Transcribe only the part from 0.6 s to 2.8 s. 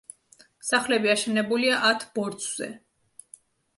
სახლები აშენებულია ათ ბორცვზე.